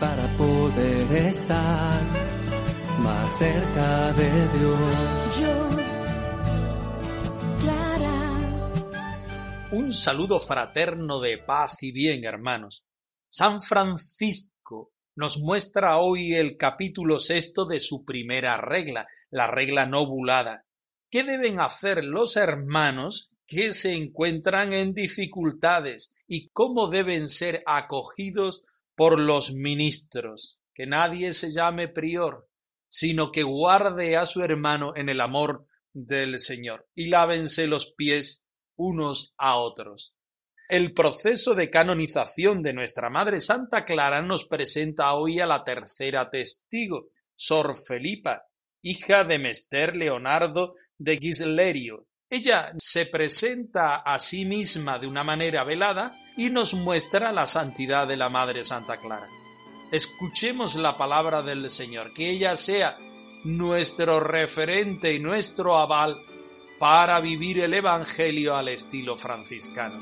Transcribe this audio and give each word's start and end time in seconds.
para 0.00 0.26
poder 0.38 1.12
estar 1.12 2.02
más 3.00 3.38
cerca 3.38 4.12
de 4.14 4.48
Dios. 4.58 5.38
Yo, 5.38 5.68
Clara, 7.60 8.32
Un 9.72 9.92
saludo 9.92 10.40
fraterno 10.40 11.20
de 11.20 11.36
paz 11.38 11.82
y 11.82 11.92
bien, 11.92 12.24
hermanos. 12.24 12.86
San 13.28 13.60
Francisco 13.60 14.92
nos 15.14 15.38
muestra 15.38 15.98
hoy 15.98 16.34
el 16.34 16.56
capítulo 16.56 17.20
sexto 17.20 17.66
de 17.66 17.78
su 17.78 18.04
primera 18.06 18.56
regla, 18.56 19.06
la 19.30 19.46
regla 19.46 19.84
novulada. 19.84 20.64
¿Qué 21.10 21.24
deben 21.24 21.60
hacer 21.60 22.04
los 22.04 22.36
hermanos 22.36 23.30
que 23.46 23.72
se 23.72 23.94
encuentran 23.94 24.72
en 24.72 24.94
dificultades 24.94 26.14
y 26.26 26.48
cómo 26.50 26.88
deben 26.88 27.28
ser 27.28 27.62
acogidos 27.66 28.64
por 29.00 29.18
los 29.18 29.54
ministros? 29.54 30.60
Que 30.74 30.86
nadie 30.86 31.32
se 31.32 31.50
llame 31.50 31.88
prior, 31.88 32.50
sino 32.86 33.32
que 33.32 33.42
guarde 33.42 34.18
a 34.18 34.26
su 34.26 34.42
hermano 34.42 34.92
en 34.94 35.08
el 35.08 35.22
amor 35.22 35.64
del 35.94 36.38
Señor 36.38 36.86
y 36.94 37.08
lávense 37.08 37.66
los 37.66 37.94
pies 37.94 38.46
unos 38.76 39.34
a 39.38 39.56
otros. 39.56 40.14
El 40.68 40.92
proceso 40.92 41.54
de 41.54 41.70
canonización 41.70 42.62
de 42.62 42.74
nuestra 42.74 43.08
Madre 43.08 43.40
Santa 43.40 43.86
Clara 43.86 44.20
nos 44.20 44.44
presenta 44.44 45.14
hoy 45.14 45.40
a 45.40 45.46
la 45.46 45.64
tercera 45.64 46.28
testigo, 46.28 47.08
Sor 47.34 47.76
Felipa, 47.82 48.48
hija 48.82 49.24
de 49.24 49.38
Mester 49.38 49.96
Leonardo 49.96 50.74
de 50.98 51.16
Gislerio. 51.16 52.06
Ella 52.28 52.74
se 52.76 53.06
presenta 53.06 53.96
a 53.96 54.18
sí 54.18 54.44
misma 54.44 54.98
de 54.98 55.06
una 55.06 55.24
manera 55.24 55.64
velada 55.64 56.19
y 56.36 56.50
nos 56.50 56.74
muestra 56.74 57.32
la 57.32 57.46
santidad 57.46 58.06
de 58.06 58.16
la 58.16 58.28
Madre 58.28 58.64
Santa 58.64 58.98
Clara. 58.98 59.28
Escuchemos 59.90 60.76
la 60.76 60.96
palabra 60.96 61.42
del 61.42 61.70
Señor, 61.70 62.12
que 62.12 62.30
ella 62.30 62.56
sea 62.56 62.96
nuestro 63.44 64.20
referente 64.20 65.12
y 65.12 65.18
nuestro 65.18 65.78
aval 65.78 66.16
para 66.78 67.20
vivir 67.20 67.60
el 67.60 67.74
Evangelio 67.74 68.56
al 68.56 68.68
estilo 68.68 69.16
franciscano. 69.16 70.00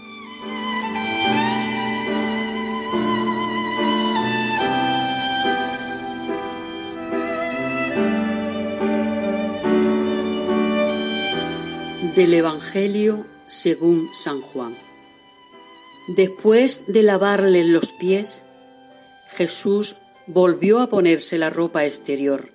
Del 12.14 12.34
Evangelio 12.34 13.24
según 13.46 14.12
San 14.12 14.40
Juan. 14.42 14.87
Después 16.08 16.84
de 16.86 17.02
lavarle 17.02 17.64
los 17.64 17.92
pies, 17.92 18.42
Jesús 19.28 19.96
volvió 20.26 20.78
a 20.78 20.88
ponerse 20.88 21.36
la 21.36 21.50
ropa 21.50 21.84
exterior, 21.84 22.50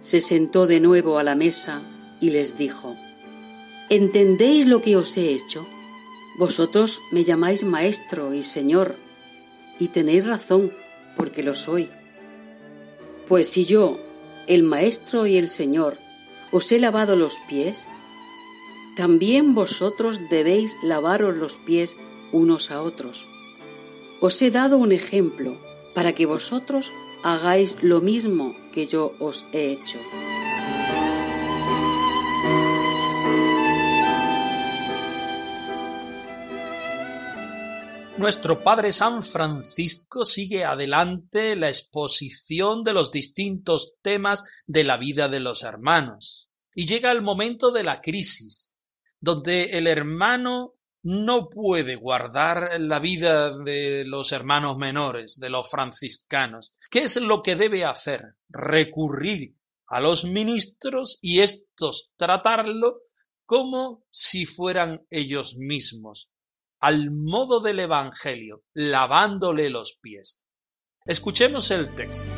se 0.00 0.22
sentó 0.22 0.66
de 0.66 0.80
nuevo 0.80 1.18
a 1.18 1.22
la 1.22 1.34
mesa 1.34 1.82
y 2.18 2.30
les 2.30 2.56
dijo, 2.56 2.96
¿Entendéis 3.90 4.66
lo 4.66 4.80
que 4.80 4.96
os 4.96 5.18
he 5.18 5.32
hecho? 5.32 5.66
Vosotros 6.38 7.02
me 7.12 7.24
llamáis 7.24 7.62
maestro 7.62 8.32
y 8.32 8.42
señor, 8.42 8.96
y 9.78 9.88
tenéis 9.88 10.26
razón, 10.26 10.72
porque 11.14 11.42
lo 11.42 11.54
soy. 11.54 11.90
Pues 13.28 13.48
si 13.48 13.66
yo, 13.66 13.98
el 14.46 14.62
maestro 14.62 15.26
y 15.26 15.36
el 15.36 15.48
señor, 15.48 15.98
os 16.52 16.72
he 16.72 16.78
lavado 16.78 17.16
los 17.16 17.36
pies, 17.50 17.86
también 18.96 19.54
vosotros 19.54 20.30
debéis 20.30 20.74
lavaros 20.82 21.36
los 21.36 21.56
pies 21.56 21.96
unos 22.34 22.70
a 22.70 22.82
otros. 22.82 23.26
Os 24.20 24.42
he 24.42 24.50
dado 24.50 24.76
un 24.78 24.92
ejemplo 24.92 25.56
para 25.94 26.12
que 26.12 26.26
vosotros 26.26 26.92
hagáis 27.22 27.76
lo 27.80 28.00
mismo 28.00 28.54
que 28.72 28.86
yo 28.86 29.14
os 29.20 29.46
he 29.52 29.72
hecho. 29.72 29.98
Nuestro 38.16 38.62
Padre 38.62 38.92
San 38.92 39.22
Francisco 39.22 40.24
sigue 40.24 40.64
adelante 40.64 41.56
la 41.56 41.68
exposición 41.68 42.84
de 42.84 42.92
los 42.92 43.10
distintos 43.10 43.96
temas 44.02 44.44
de 44.66 44.84
la 44.84 44.96
vida 44.96 45.28
de 45.28 45.40
los 45.40 45.62
hermanos. 45.62 46.48
Y 46.74 46.86
llega 46.86 47.12
el 47.12 47.22
momento 47.22 47.70
de 47.70 47.82
la 47.82 48.00
crisis, 48.00 48.74
donde 49.20 49.78
el 49.78 49.86
hermano 49.86 50.74
no 51.04 51.50
puede 51.50 51.96
guardar 51.96 52.80
la 52.80 52.98
vida 52.98 53.56
de 53.58 54.04
los 54.06 54.32
hermanos 54.32 54.78
menores, 54.78 55.38
de 55.38 55.50
los 55.50 55.70
franciscanos. 55.70 56.74
¿Qué 56.90 57.00
es 57.00 57.16
lo 57.20 57.42
que 57.42 57.56
debe 57.56 57.84
hacer? 57.84 58.36
Recurrir 58.48 59.54
a 59.86 60.00
los 60.00 60.24
ministros 60.24 61.18
y 61.20 61.40
estos 61.40 62.10
tratarlo 62.16 63.02
como 63.44 64.06
si 64.10 64.46
fueran 64.46 65.06
ellos 65.10 65.56
mismos, 65.58 66.30
al 66.80 67.10
modo 67.10 67.60
del 67.60 67.80
Evangelio, 67.80 68.64
lavándole 68.72 69.68
los 69.68 69.98
pies. 70.00 70.42
Escuchemos 71.04 71.70
el 71.70 71.94
texto. 71.94 72.32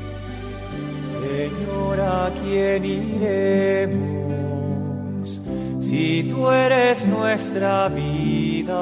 Señor, 1.23 2.01
¿a 2.01 2.33
quién 2.43 2.85
iremos? 2.85 4.26
Si 5.89 6.25
tú 6.25 6.51
eres 6.51 7.07
nuestra 7.07 7.89
vida, 7.89 8.75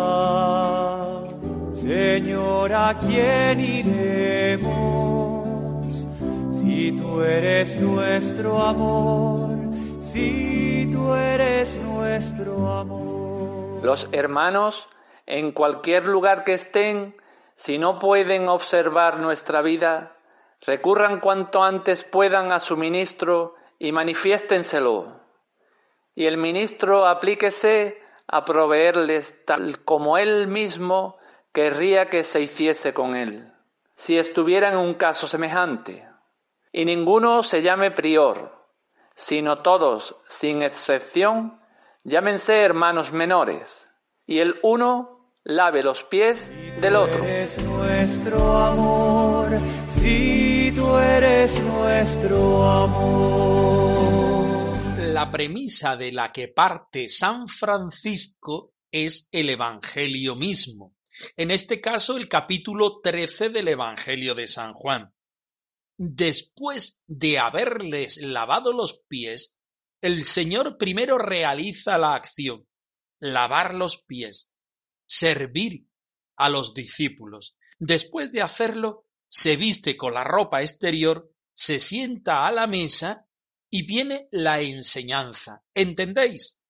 Señor, 1.70 2.72
¿a 2.72 2.98
quién 2.98 3.60
iremos? 3.60 4.64
Si 6.50 6.92
tú 6.92 7.20
eres 7.20 7.78
nuestro 7.78 8.58
amor, 8.58 9.50
si 9.98 10.88
tú 10.90 11.12
eres 11.12 11.76
nuestro 11.76 12.70
amor. 12.72 13.84
Los 13.84 14.08
hermanos, 14.10 14.88
en 15.26 15.52
cualquier 15.52 16.06
lugar 16.06 16.42
que 16.44 16.54
estén, 16.54 17.14
si 17.54 17.76
no 17.76 17.98
pueden 17.98 18.48
observar 18.48 19.18
nuestra 19.18 19.60
vida, 19.60 20.16
recurran 20.66 21.20
cuanto 21.20 21.62
antes 21.62 22.02
puedan 22.02 22.50
a 22.50 22.60
su 22.60 22.78
ministro 22.78 23.56
y 23.78 23.92
manifiéstenselo. 23.92 25.23
Y 26.14 26.26
el 26.26 26.36
ministro 26.36 27.06
aplíquese 27.06 27.98
a 28.26 28.44
proveerles 28.44 29.34
tal 29.44 29.82
como 29.84 30.18
él 30.18 30.46
mismo 30.46 31.16
querría 31.52 32.10
que 32.10 32.24
se 32.24 32.40
hiciese 32.40 32.92
con 32.92 33.16
él, 33.16 33.52
si 33.94 34.18
estuviera 34.18 34.70
en 34.70 34.78
un 34.78 34.94
caso 34.94 35.28
semejante. 35.28 36.06
Y 36.72 36.84
ninguno 36.84 37.42
se 37.42 37.62
llame 37.62 37.92
prior, 37.92 38.52
sino 39.14 39.62
todos, 39.62 40.16
sin 40.28 40.62
excepción, 40.62 41.60
llámense 42.02 42.60
hermanos 42.60 43.12
menores, 43.12 43.88
y 44.26 44.40
el 44.40 44.58
uno 44.62 45.14
lave 45.44 45.82
los 45.82 46.02
pies 46.04 46.50
del 46.80 46.96
otro. 46.96 47.24
eres 47.24 47.62
nuestro 47.62 48.56
amor, 48.56 49.50
si 49.88 50.72
tú 50.74 50.96
eres 50.96 51.62
nuestro. 51.62 53.83
La 55.24 55.30
premisa 55.30 55.96
de 55.96 56.12
la 56.12 56.30
que 56.30 56.48
parte 56.48 57.08
San 57.08 57.48
Francisco 57.48 58.74
es 58.90 59.30
el 59.32 59.48
Evangelio 59.48 60.36
mismo. 60.36 60.96
En 61.38 61.50
este 61.50 61.80
caso, 61.80 62.18
el 62.18 62.28
capítulo 62.28 63.00
13 63.00 63.48
del 63.48 63.68
Evangelio 63.68 64.34
de 64.34 64.46
San 64.46 64.74
Juan. 64.74 65.14
Después 65.96 67.04
de 67.06 67.38
haberles 67.38 68.18
lavado 68.18 68.74
los 68.74 69.02
pies, 69.08 69.58
el 70.02 70.26
Señor 70.26 70.76
primero 70.76 71.16
realiza 71.16 71.96
la 71.96 72.16
acción, 72.16 72.68
lavar 73.18 73.72
los 73.72 74.04
pies, 74.04 74.52
servir 75.06 75.86
a 76.36 76.50
los 76.50 76.74
discípulos. 76.74 77.56
Después 77.78 78.30
de 78.30 78.42
hacerlo, 78.42 79.06
se 79.26 79.56
viste 79.56 79.96
con 79.96 80.12
la 80.12 80.24
ropa 80.24 80.60
exterior, 80.60 81.32
se 81.54 81.80
sienta 81.80 82.46
a 82.46 82.52
la 82.52 82.66
mesa 82.66 83.26
y 83.74 83.82
viene 83.82 84.28
la 84.30 84.60
enseñanza. 84.60 85.64
¿Entendéis? 85.74 86.62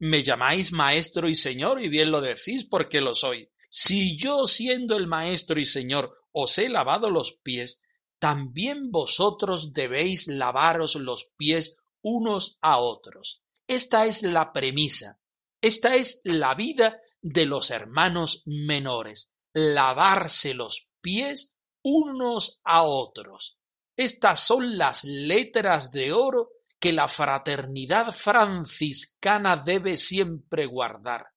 Me 0.00 0.22
llamáis 0.22 0.70
maestro 0.70 1.30
y 1.30 1.34
señor 1.34 1.82
y 1.82 1.88
bien 1.88 2.10
lo 2.10 2.20
decís 2.20 2.66
porque 2.66 3.00
lo 3.00 3.14
soy. 3.14 3.48
si 3.70 4.18
yo 4.18 4.46
siendo 4.46 4.98
el 4.98 5.06
Maestro 5.06 5.58
y 5.58 5.64
Señor 5.64 6.14
os 6.32 6.58
he 6.58 6.68
lavado 6.68 7.08
los 7.08 7.38
pies, 7.42 7.80
también 8.18 8.90
vosotros 8.90 9.72
debéis 9.72 10.26
lavaros 10.28 10.96
los 10.96 11.32
pies 11.38 11.78
unos 12.02 12.58
a 12.60 12.80
otros. 12.80 13.42
Esta 13.66 14.04
es 14.04 14.22
la 14.22 14.52
premisa, 14.52 15.18
esta 15.62 15.96
es 15.96 16.20
la 16.24 16.54
vida 16.54 17.00
de 17.22 17.46
los 17.46 17.70
hermanos 17.70 18.42
menores, 18.44 19.34
lavarse 19.54 20.52
los 20.52 20.90
pies 21.00 21.56
unos 21.82 22.60
a 22.62 22.82
otros. 22.82 23.58
Estas 23.96 24.40
son 24.40 24.76
las 24.76 25.04
letras 25.04 25.90
de 25.90 26.12
oro 26.12 26.50
que 26.78 26.92
la 26.92 27.08
fraternidad 27.08 28.12
franciscana 28.12 29.56
debe 29.56 29.96
siempre 29.96 30.66
guardar. 30.66 31.28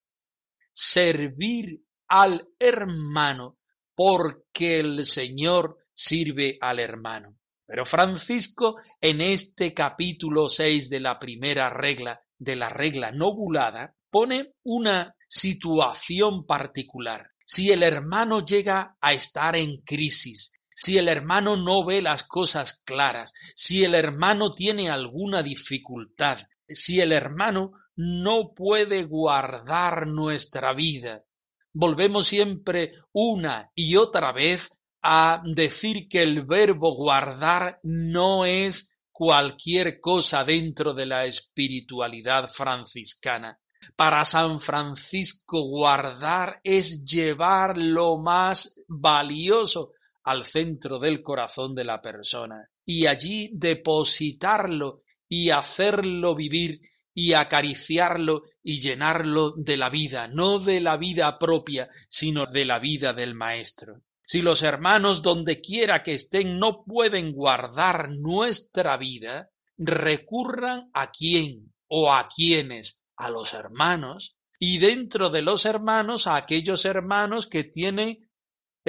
Servir 0.73 1.81
al 2.07 2.49
hermano 2.59 3.59
porque 3.95 4.79
el 4.79 5.05
Señor 5.05 5.77
sirve 5.93 6.57
al 6.59 6.79
hermano. 6.79 7.37
Pero 7.65 7.85
Francisco, 7.85 8.77
en 8.99 9.21
este 9.21 9.73
capítulo 9.73 10.49
6 10.49 10.89
de 10.89 10.99
la 10.99 11.19
primera 11.19 11.69
regla, 11.69 12.21
de 12.37 12.55
la 12.55 12.69
regla 12.69 13.11
nobulada, 13.11 13.95
pone 14.09 14.55
una 14.63 15.15
situación 15.27 16.45
particular. 16.45 17.29
Si 17.45 17.71
el 17.71 17.83
hermano 17.83 18.45
llega 18.45 18.97
a 18.99 19.13
estar 19.13 19.55
en 19.55 19.81
crisis, 19.81 20.58
si 20.79 20.97
el 20.97 21.09
hermano 21.09 21.57
no 21.57 21.83
ve 21.83 22.01
las 22.01 22.23
cosas 22.23 22.81
claras, 22.85 23.33
si 23.53 23.83
el 23.83 23.95
hermano 23.95 24.49
tiene 24.49 24.89
alguna 24.89 25.43
dificultad, 25.43 26.39
si 26.69 27.01
el 27.01 27.11
hermano 27.11 27.73
no 27.97 28.53
puede 28.53 29.03
guardar 29.03 30.07
nuestra 30.07 30.73
vida, 30.73 31.25
volvemos 31.73 32.27
siempre 32.27 32.93
una 33.11 33.69
y 33.75 33.97
otra 33.97 34.31
vez 34.31 34.69
a 35.01 35.43
decir 35.43 36.07
que 36.07 36.23
el 36.23 36.45
verbo 36.45 36.95
guardar 36.95 37.81
no 37.83 38.45
es 38.45 38.97
cualquier 39.11 39.99
cosa 39.99 40.45
dentro 40.45 40.93
de 40.93 41.07
la 41.07 41.25
espiritualidad 41.25 42.47
franciscana. 42.47 43.59
Para 43.97 44.23
San 44.23 44.61
Francisco 44.61 45.61
guardar 45.63 46.61
es 46.63 47.03
llevar 47.03 47.77
lo 47.77 48.17
más 48.17 48.81
valioso 48.87 49.91
al 50.29 50.45
centro 50.45 50.99
del 50.99 51.23
corazón 51.23 51.73
de 51.73 51.83
la 51.83 51.99
persona 52.01 52.69
y 52.85 53.07
allí 53.07 53.49
depositarlo 53.51 55.01
y 55.27 55.49
hacerlo 55.49 56.35
vivir 56.35 56.81
y 57.15 57.33
acariciarlo 57.33 58.43
y 58.61 58.79
llenarlo 58.79 59.55
de 59.57 59.75
la 59.75 59.89
vida, 59.89 60.27
no 60.27 60.59
de 60.59 60.81
la 60.81 60.97
vida 60.97 61.39
propia, 61.39 61.89
sino 62.09 62.45
de 62.45 62.63
la 62.63 62.77
vida 62.77 63.13
del 63.13 63.33
Maestro. 63.33 64.03
Si 64.21 64.43
los 64.43 64.61
hermanos 64.61 65.23
donde 65.23 65.61
quiera 65.61 66.03
que 66.03 66.13
estén 66.13 66.59
no 66.59 66.83
pueden 66.83 67.31
guardar 67.31 68.11
nuestra 68.11 68.97
vida, 68.97 69.49
recurran 69.79 70.91
a 70.93 71.09
quién 71.09 71.73
o 71.87 72.13
a 72.13 72.27
quienes, 72.27 73.01
a 73.15 73.31
los 73.31 73.55
hermanos, 73.55 74.37
y 74.59 74.77
dentro 74.77 75.31
de 75.31 75.41
los 75.41 75.65
hermanos 75.65 76.27
a 76.27 76.35
aquellos 76.35 76.85
hermanos 76.85 77.47
que 77.47 77.63
tienen 77.63 78.28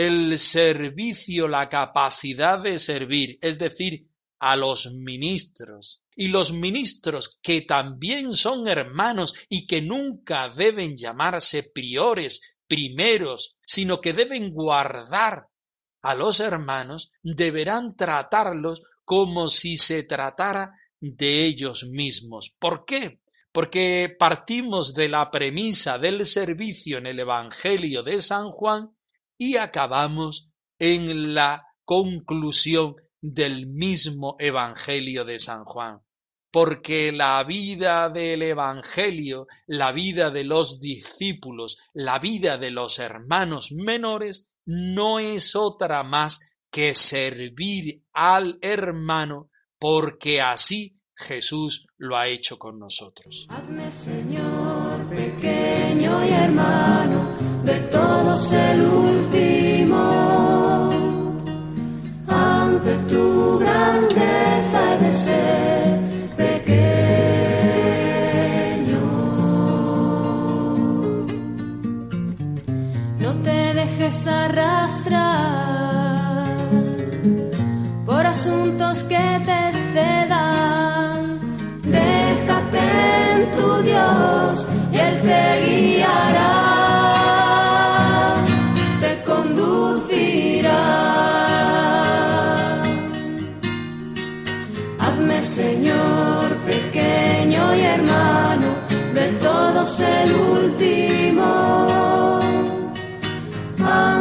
el 0.06 0.38
servicio, 0.38 1.46
la 1.46 1.68
capacidad 1.68 2.58
de 2.58 2.78
servir, 2.78 3.38
es 3.42 3.58
decir, 3.58 4.08
a 4.38 4.56
los 4.56 4.94
ministros. 4.94 6.02
Y 6.16 6.28
los 6.28 6.52
ministros 6.54 7.38
que 7.42 7.60
también 7.62 8.34
son 8.34 8.66
hermanos 8.66 9.34
y 9.50 9.66
que 9.66 9.82
nunca 9.82 10.48
deben 10.48 10.96
llamarse 10.96 11.64
priores, 11.64 12.56
primeros, 12.66 13.58
sino 13.66 14.00
que 14.00 14.14
deben 14.14 14.54
guardar 14.54 15.48
a 16.02 16.14
los 16.14 16.40
hermanos, 16.40 17.12
deberán 17.22 17.94
tratarlos 17.94 18.80
como 19.04 19.48
si 19.48 19.76
se 19.76 20.04
tratara 20.04 20.72
de 20.98 21.44
ellos 21.44 21.84
mismos. 21.90 22.56
¿Por 22.58 22.86
qué? 22.86 23.20
Porque 23.52 24.16
partimos 24.18 24.94
de 24.94 25.10
la 25.10 25.30
premisa 25.30 25.98
del 25.98 26.24
servicio 26.24 26.96
en 26.96 27.06
el 27.06 27.18
Evangelio 27.18 28.02
de 28.02 28.22
San 28.22 28.50
Juan 28.50 28.94
y 29.40 29.56
acabamos 29.56 30.50
en 30.78 31.32
la 31.32 31.66
conclusión 31.84 32.96
del 33.20 33.66
mismo 33.66 34.36
Evangelio 34.38 35.24
de 35.24 35.38
San 35.38 35.64
Juan 35.64 36.00
porque 36.52 37.12
la 37.12 37.44
vida 37.44 38.08
del 38.08 38.42
Evangelio, 38.42 39.46
la 39.66 39.92
vida 39.92 40.30
de 40.30 40.44
los 40.44 40.80
discípulos, 40.80 41.78
la 41.92 42.18
vida 42.18 42.58
de 42.58 42.70
los 42.70 42.98
hermanos 42.98 43.72
menores, 43.72 44.50
no 44.66 45.18
es 45.18 45.54
otra 45.54 46.02
más 46.02 46.40
que 46.70 46.94
servir 46.94 48.02
al 48.12 48.58
hermano, 48.60 49.50
porque 49.78 50.40
así 50.40 50.96
Jesús 51.16 51.86
lo 51.98 52.16
ha 52.16 52.26
hecho 52.26 52.58
con 52.58 52.78
nosotros. 52.78 53.46
Hazme, 53.50 53.90
Señor, 53.92 55.08
pequeño 55.08 56.26
y 56.26 56.30
hermano, 56.30 56.79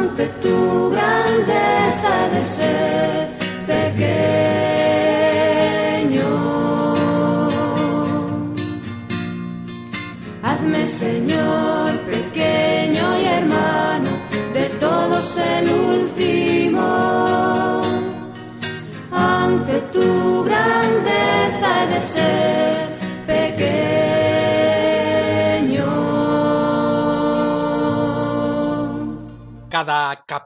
ante 0.09 0.27
tu 0.41 0.89
grandeza 0.91 2.29
de 2.33 2.43
ser 2.43 3.38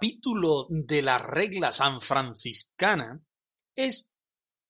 capítulo 0.03 0.67
de 0.69 1.01
la 1.01 1.17
regla 1.17 1.71
sanfranciscana 1.71 3.23
es 3.73 4.13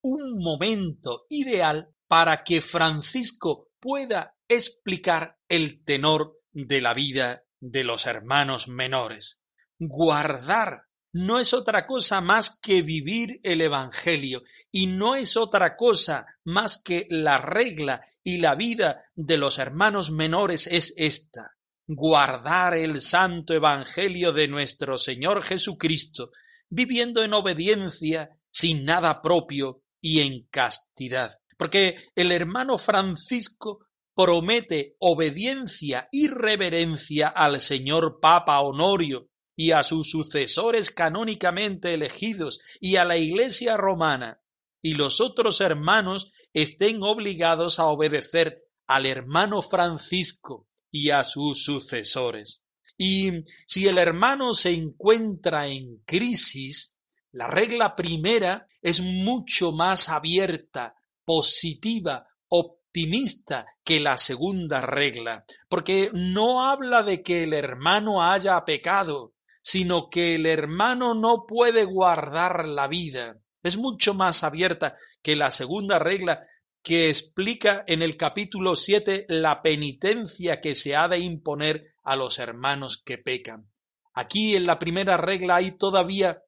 un 0.03 0.37
momento 0.37 1.25
ideal 1.27 1.91
para 2.07 2.43
que 2.43 2.61
Francisco 2.61 3.71
pueda 3.79 4.37
explicar 4.47 5.39
el 5.49 5.81
tenor 5.81 6.37
de 6.51 6.81
la 6.81 6.93
vida 6.93 7.45
de 7.59 7.83
los 7.83 8.05
hermanos 8.05 8.67
menores. 8.67 9.41
Guardar 9.79 10.83
no 11.13 11.39
es 11.39 11.55
otra 11.55 11.87
cosa 11.87 12.21
más 12.21 12.59
que 12.61 12.83
vivir 12.83 13.39
el 13.41 13.61
Evangelio 13.61 14.43
y 14.69 14.85
no 14.85 15.15
es 15.15 15.35
otra 15.35 15.75
cosa 15.75 16.27
más 16.43 16.79
que 16.79 17.07
la 17.09 17.39
regla 17.39 18.01
y 18.21 18.37
la 18.37 18.53
vida 18.53 19.03
de 19.15 19.37
los 19.37 19.57
hermanos 19.57 20.11
menores 20.11 20.67
es 20.67 20.93
esta 20.95 21.53
guardar 21.87 22.75
el 22.75 23.01
santo 23.01 23.53
Evangelio 23.53 24.31
de 24.31 24.47
nuestro 24.47 24.97
Señor 24.97 25.43
Jesucristo, 25.43 26.31
viviendo 26.69 27.23
en 27.23 27.33
obediencia, 27.33 28.37
sin 28.51 28.85
nada 28.85 29.21
propio 29.21 29.83
y 30.01 30.21
en 30.21 30.47
castidad. 30.49 31.31
Porque 31.57 31.97
el 32.15 32.31
hermano 32.31 32.77
Francisco 32.77 33.87
promete 34.15 34.95
obediencia 34.99 36.07
y 36.11 36.27
reverencia 36.27 37.27
al 37.27 37.59
señor 37.59 38.19
Papa 38.21 38.59
Honorio 38.61 39.29
y 39.55 39.71
a 39.71 39.83
sus 39.83 40.09
sucesores 40.09 40.91
canónicamente 40.91 41.93
elegidos 41.93 42.59
y 42.79 42.95
a 42.97 43.05
la 43.05 43.17
Iglesia 43.17 43.77
romana, 43.77 44.41
y 44.81 44.95
los 44.95 45.21
otros 45.21 45.61
hermanos 45.61 46.31
estén 46.53 47.01
obligados 47.03 47.79
a 47.79 47.85
obedecer 47.85 48.63
al 48.87 49.05
hermano 49.05 49.61
Francisco, 49.61 50.67
y 50.93 51.09
a 51.09 51.23
sus 51.23 51.63
sucesores. 51.63 52.63
Y 52.95 53.43
si 53.65 53.87
el 53.87 53.97
hermano 53.97 54.53
se 54.53 54.71
encuentra 54.71 55.67
en 55.67 55.97
crisis, 56.05 56.99
la 57.31 57.47
regla 57.47 57.95
primera 57.95 58.67
es 58.79 59.01
mucho 59.01 59.71
más 59.71 60.07
abierta, 60.07 60.95
positiva, 61.25 62.27
optimista 62.47 63.65
que 63.83 63.99
la 63.99 64.19
segunda 64.19 64.81
regla, 64.81 65.45
porque 65.67 66.11
no 66.13 66.63
habla 66.63 67.01
de 67.01 67.23
que 67.23 67.43
el 67.43 67.53
hermano 67.53 68.23
haya 68.23 68.63
pecado, 68.63 69.33
sino 69.63 70.11
que 70.11 70.35
el 70.35 70.45
hermano 70.45 71.15
no 71.15 71.47
puede 71.47 71.85
guardar 71.85 72.67
la 72.67 72.87
vida. 72.87 73.39
Es 73.63 73.77
mucho 73.77 74.13
más 74.13 74.43
abierta 74.43 74.95
que 75.23 75.35
la 75.35 75.49
segunda 75.49 75.97
regla 75.97 76.45
que 76.83 77.09
explica 77.09 77.83
en 77.87 78.01
el 78.01 78.17
capítulo 78.17 78.75
7 78.75 79.25
la 79.29 79.61
penitencia 79.61 80.59
que 80.59 80.75
se 80.75 80.95
ha 80.95 81.07
de 81.07 81.19
imponer 81.19 81.95
a 82.03 82.17
los 82.17 82.39
hermanos 82.39 83.01
que 83.01 83.17
pecan. 83.17 83.71
Aquí 84.13 84.55
en 84.55 84.65
la 84.65 84.77
primera 84.77 85.17
regla 85.17 85.55
hay 85.55 85.71
todavía 85.71 86.43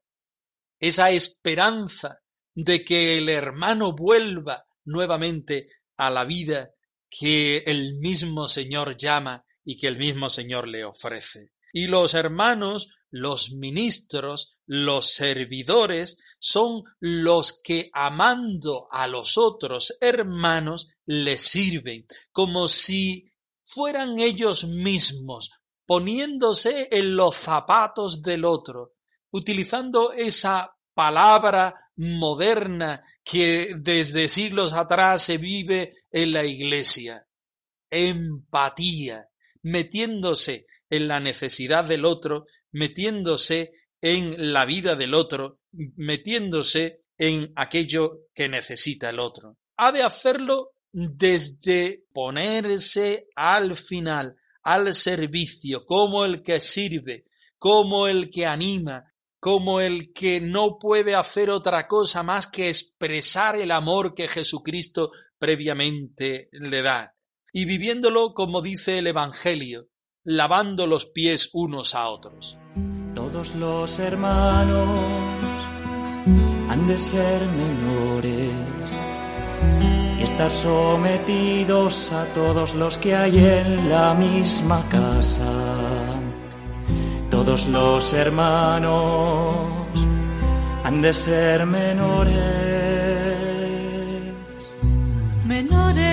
esa 0.80 1.10
esperanza 1.10 2.20
de 2.54 2.84
que 2.84 3.18
el 3.18 3.30
hermano 3.30 3.96
vuelva 3.96 4.66
nuevamente 4.84 5.70
a 5.98 6.10
la 6.10 6.26
vida 6.26 6.72
que 7.10 7.64
el 7.66 7.98
mismo 8.00 8.48
Señor 8.50 8.98
llama 8.98 9.46
y 9.64 9.78
que 9.78 9.88
el 9.88 9.98
mismo 9.98 10.30
Señor 10.30 10.68
le 10.68 10.84
ofrece. 10.84 11.52
Y 11.72 11.88
los 11.88 12.14
hermanos, 12.14 12.90
los 13.12 13.54
ministros, 13.54 14.56
los 14.66 15.14
servidores 15.14 16.22
son 16.40 16.84
los 17.00 17.62
que 17.64 17.90
amando 17.94 18.88
a 18.92 19.08
los 19.08 19.38
otros 19.38 19.98
hermanos 20.02 20.92
les 21.06 21.42
sirven, 21.42 22.06
como 22.32 22.68
si 22.68 23.32
fueran 23.64 24.20
ellos 24.20 24.66
mismos, 24.66 25.52
poniéndose 25.86 26.88
en 26.92 27.16
los 27.16 27.36
zapatos 27.36 28.22
del 28.22 28.46
otro, 28.46 28.94
utilizando 29.32 30.12
esa 30.12 30.76
palabra 30.94 31.92
moderna 31.98 33.04
que 33.24 33.76
desde 33.78 34.28
siglos 34.28 34.74
atrás 34.74 35.24
se 35.24 35.38
vive 35.38 36.06
en 36.12 36.34
la 36.34 36.44
iglesia. 36.44 37.28
Empatía, 37.90 39.30
metiéndose 39.62 40.66
en 40.90 41.08
la 41.08 41.20
necesidad 41.20 41.86
del 41.86 42.06
otro, 42.06 42.46
metiéndose 42.76 43.72
en 44.02 44.52
la 44.54 44.66
vida 44.66 44.96
del 44.96 45.14
otro, 45.14 45.62
metiéndose 45.72 47.06
en 47.18 47.54
aquello 47.56 48.28
que 48.34 48.50
necesita 48.50 49.10
el 49.10 49.20
otro. 49.20 49.58
Ha 49.78 49.94
de 49.94 50.04
hacerlo 50.04 50.74
desde 50.92 52.04
ponerse 52.14 53.28
al 53.34 53.78
final, 53.78 54.36
al 54.64 54.94
servicio, 54.94 55.86
como 55.86 56.26
el 56.26 56.44
que 56.44 56.60
sirve, 56.60 57.26
como 57.58 58.10
el 58.10 58.30
que 58.30 58.46
anima, 58.46 59.06
como 59.40 59.80
el 59.80 60.12
que 60.12 60.42
no 60.42 60.78
puede 60.78 61.16
hacer 61.16 61.50
otra 61.50 61.88
cosa 61.88 62.24
más 62.24 62.48
que 62.48 62.68
expresar 62.68 63.56
el 63.56 63.72
amor 63.72 64.14
que 64.14 64.28
Jesucristo 64.28 65.12
previamente 65.38 66.50
le 66.52 66.82
da, 66.82 67.16
y 67.54 67.64
viviéndolo 67.64 68.34
como 68.34 68.62
dice 68.62 68.98
el 68.98 69.08
Evangelio, 69.08 69.88
lavando 70.26 70.88
los 70.88 71.06
pies 71.06 71.50
unos 71.54 71.96
a 71.96 72.10
otros. 72.10 72.58
Todos 73.14 73.56
los 73.56 73.98
hermanos 74.00 74.90
han 76.70 76.88
de 76.88 77.00
ser 77.00 77.42
menores 77.48 78.98
y 80.20 80.24
estar 80.24 80.52
sometidos 80.52 82.12
a 82.12 82.26
todos 82.34 82.76
los 82.76 82.98
que 82.98 83.16
hay 83.16 83.38
en 83.38 83.90
la 83.90 84.14
misma 84.14 84.84
casa 84.90 85.96
todos 87.36 87.68
los 87.68 88.14
hermanos 88.14 89.68
han 90.86 91.02
de 91.02 91.12
ser 91.12 91.66
menores. 91.66 92.34
Menores, 95.46 96.06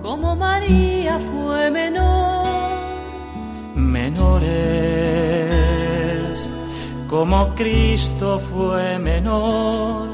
como 0.00 0.36
María 0.36 1.18
fue 1.18 1.47
menor. 1.70 2.46
Menores, 3.74 4.48
como 7.08 7.54
Cristo 7.54 8.40
fue 8.40 8.98
menor. 8.98 10.08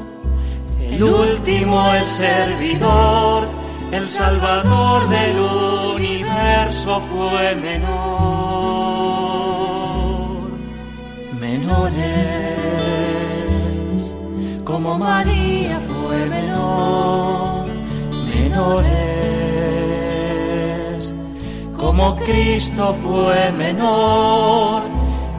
El 0.79 1.03
último, 1.03 1.93
el 1.93 2.07
servidor, 2.07 3.47
el 3.91 4.07
salvador 4.09 5.09
del 5.09 5.39
universo 5.39 7.01
fue 7.01 7.55
menor. 7.55 8.45
menores, 11.65 11.95
como 14.63 14.97
María 14.97 15.79
fue 15.79 16.25
menor, 16.27 17.67
menores, 18.35 19.14
como 21.95 22.17
Cristo 22.17 22.93
fue 22.95 23.53
menor, 23.53 24.83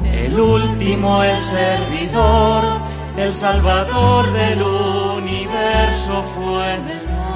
el 0.06 0.40
último, 0.40 1.22
el 1.22 1.38
servidor, 1.38 2.80
el 3.18 3.34
Salvador 3.34 4.32
del 4.32 4.62
universo 4.62 6.22
fue 6.34 6.78
menor. 6.78 7.26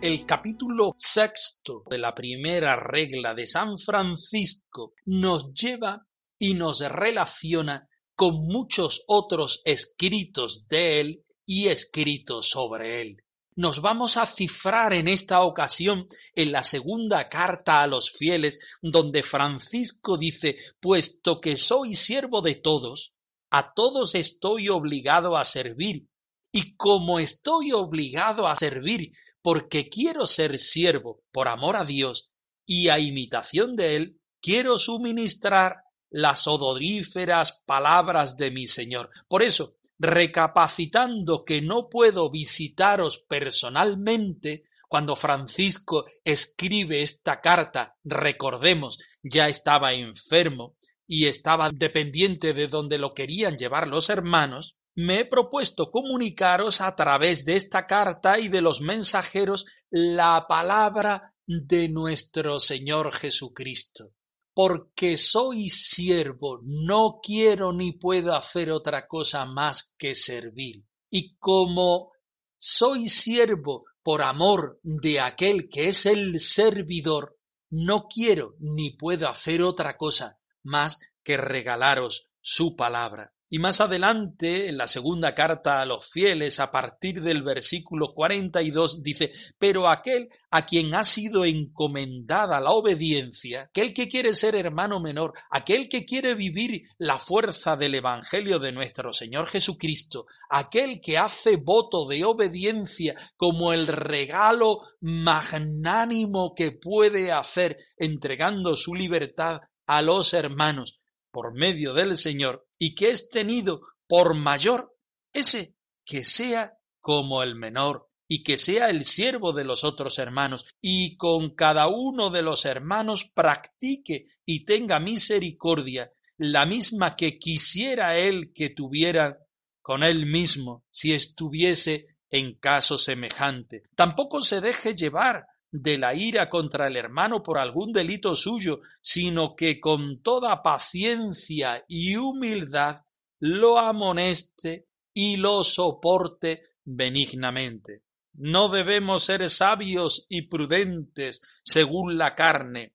El 0.00 0.24
capítulo 0.24 0.94
sexto 0.96 1.82
de 1.90 1.98
la 1.98 2.14
primera 2.14 2.76
regla 2.76 3.34
de 3.34 3.48
San 3.48 3.78
Francisco 3.78 4.94
nos 5.06 5.52
lleva 5.54 6.06
y 6.38 6.54
nos 6.54 6.88
relaciona 6.88 7.88
con 8.14 8.46
muchos 8.46 9.02
otros 9.08 9.60
escritos 9.64 10.68
de 10.68 11.00
él 11.00 11.24
y 11.44 11.66
escritos 11.66 12.48
sobre 12.48 13.02
él. 13.02 13.24
Nos 13.58 13.80
vamos 13.80 14.16
a 14.16 14.24
cifrar 14.24 14.94
en 14.94 15.08
esta 15.08 15.42
ocasión 15.42 16.06
en 16.36 16.52
la 16.52 16.62
segunda 16.62 17.28
carta 17.28 17.82
a 17.82 17.88
los 17.88 18.12
fieles, 18.12 18.60
donde 18.80 19.24
Francisco 19.24 20.16
dice, 20.16 20.56
puesto 20.78 21.40
que 21.40 21.56
soy 21.56 21.96
siervo 21.96 22.40
de 22.40 22.54
todos, 22.54 23.16
a 23.50 23.74
todos 23.74 24.14
estoy 24.14 24.68
obligado 24.68 25.36
a 25.36 25.44
servir, 25.44 26.06
y 26.52 26.76
como 26.76 27.18
estoy 27.18 27.72
obligado 27.72 28.46
a 28.46 28.54
servir, 28.54 29.10
porque 29.42 29.88
quiero 29.88 30.28
ser 30.28 30.56
siervo 30.60 31.24
por 31.32 31.48
amor 31.48 31.74
a 31.74 31.84
Dios 31.84 32.30
y 32.64 32.90
a 32.90 33.00
imitación 33.00 33.74
de 33.74 33.96
Él, 33.96 34.20
quiero 34.40 34.78
suministrar 34.78 35.78
las 36.10 36.46
odoríferas 36.46 37.60
palabras 37.66 38.36
de 38.36 38.52
mi 38.52 38.68
Señor. 38.68 39.10
Por 39.26 39.42
eso, 39.42 39.77
recapacitando 39.98 41.44
que 41.44 41.60
no 41.62 41.88
puedo 41.88 42.30
visitaros 42.30 43.18
personalmente, 43.18 44.64
cuando 44.88 45.16
Francisco 45.16 46.06
escribe 46.24 47.02
esta 47.02 47.40
carta, 47.40 47.96
recordemos, 48.04 48.98
ya 49.22 49.48
estaba 49.48 49.92
enfermo 49.92 50.76
y 51.06 51.26
estaba 51.26 51.70
dependiente 51.70 52.54
de 52.54 52.68
donde 52.68 52.98
lo 52.98 53.14
querían 53.14 53.56
llevar 53.56 53.86
los 53.86 54.08
hermanos, 54.08 54.76
me 54.94 55.20
he 55.20 55.24
propuesto 55.24 55.90
comunicaros 55.90 56.80
a 56.80 56.96
través 56.96 57.44
de 57.44 57.56
esta 57.56 57.86
carta 57.86 58.38
y 58.38 58.48
de 58.48 58.62
los 58.62 58.80
mensajeros 58.80 59.66
la 59.90 60.46
palabra 60.48 61.34
de 61.46 61.88
nuestro 61.88 62.58
Señor 62.58 63.14
Jesucristo. 63.14 64.12
Porque 64.58 65.16
soy 65.16 65.70
siervo, 65.70 66.58
no 66.64 67.20
quiero 67.22 67.72
ni 67.72 67.92
puedo 67.92 68.34
hacer 68.34 68.72
otra 68.72 69.06
cosa 69.06 69.44
más 69.44 69.94
que 69.96 70.16
servir. 70.16 70.84
Y 71.08 71.36
como 71.36 72.10
soy 72.56 73.08
siervo 73.08 73.84
por 74.02 74.20
amor 74.20 74.80
de 74.82 75.20
aquel 75.20 75.68
que 75.68 75.86
es 75.86 76.06
el 76.06 76.40
servidor, 76.40 77.38
no 77.70 78.08
quiero 78.08 78.56
ni 78.58 78.90
puedo 78.90 79.28
hacer 79.28 79.62
otra 79.62 79.96
cosa 79.96 80.40
más 80.64 80.98
que 81.22 81.36
regalaros 81.36 82.32
su 82.40 82.74
palabra. 82.74 83.32
Y 83.50 83.60
más 83.60 83.80
adelante, 83.80 84.68
en 84.68 84.76
la 84.76 84.88
segunda 84.88 85.34
carta 85.34 85.80
a 85.80 85.86
los 85.86 86.10
fieles, 86.10 86.60
a 86.60 86.70
partir 86.70 87.22
del 87.22 87.42
versículo 87.42 88.12
42, 88.12 89.02
dice, 89.02 89.32
pero 89.58 89.88
aquel 89.90 90.28
a 90.50 90.66
quien 90.66 90.94
ha 90.94 91.02
sido 91.02 91.46
encomendada 91.46 92.60
la 92.60 92.72
obediencia, 92.72 93.62
aquel 93.62 93.94
que 93.94 94.06
quiere 94.06 94.34
ser 94.34 94.54
hermano 94.54 95.00
menor, 95.00 95.32
aquel 95.50 95.88
que 95.88 96.04
quiere 96.04 96.34
vivir 96.34 96.82
la 96.98 97.18
fuerza 97.18 97.74
del 97.76 97.94
Evangelio 97.94 98.58
de 98.58 98.72
nuestro 98.72 99.14
Señor 99.14 99.48
Jesucristo, 99.48 100.26
aquel 100.50 101.00
que 101.00 101.16
hace 101.16 101.56
voto 101.56 102.06
de 102.06 102.26
obediencia 102.26 103.16
como 103.38 103.72
el 103.72 103.86
regalo 103.86 104.82
magnánimo 105.00 106.54
que 106.54 106.72
puede 106.72 107.32
hacer 107.32 107.78
entregando 107.96 108.76
su 108.76 108.94
libertad 108.94 109.60
a 109.86 110.02
los 110.02 110.34
hermanos 110.34 111.00
por 111.30 111.54
medio 111.54 111.94
del 111.94 112.18
Señor, 112.18 112.67
y 112.78 112.94
que 112.94 113.10
es 113.10 113.28
tenido 113.28 113.82
por 114.06 114.34
mayor 114.34 114.96
ese 115.32 115.74
que 116.04 116.24
sea 116.24 116.78
como 117.00 117.42
el 117.42 117.54
menor 117.54 118.08
y 118.26 118.42
que 118.42 118.58
sea 118.58 118.90
el 118.90 119.04
siervo 119.04 119.52
de 119.52 119.64
los 119.64 119.84
otros 119.84 120.18
hermanos, 120.18 120.66
y 120.82 121.16
con 121.16 121.54
cada 121.54 121.88
uno 121.88 122.28
de 122.28 122.42
los 122.42 122.66
hermanos 122.66 123.30
practique 123.34 124.26
y 124.44 124.66
tenga 124.66 125.00
misericordia, 125.00 126.12
la 126.36 126.66
misma 126.66 127.16
que 127.16 127.38
quisiera 127.38 128.18
él 128.18 128.52
que 128.54 128.70
tuviera 128.70 129.38
con 129.80 130.02
él 130.02 130.26
mismo 130.26 130.84
si 130.90 131.14
estuviese 131.14 132.18
en 132.30 132.54
caso 132.56 132.98
semejante. 132.98 133.84
Tampoco 133.94 134.42
se 134.42 134.60
deje 134.60 134.94
llevar 134.94 135.46
de 135.70 135.98
la 135.98 136.14
ira 136.14 136.48
contra 136.48 136.86
el 136.86 136.96
hermano 136.96 137.42
por 137.42 137.58
algún 137.58 137.92
delito 137.92 138.36
suyo, 138.36 138.80
sino 139.00 139.54
que 139.54 139.80
con 139.80 140.22
toda 140.22 140.62
paciencia 140.62 141.84
y 141.88 142.16
humildad 142.16 143.02
lo 143.40 143.78
amoneste 143.78 144.88
y 145.12 145.36
lo 145.36 145.64
soporte 145.64 146.62
benignamente. 146.84 148.02
No 148.32 148.68
debemos 148.68 149.24
ser 149.24 149.48
sabios 149.50 150.26
y 150.28 150.42
prudentes 150.42 151.42
según 151.62 152.18
la 152.18 152.34
carne, 152.34 152.94